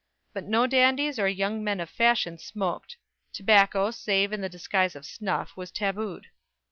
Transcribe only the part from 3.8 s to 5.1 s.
save in the disguise of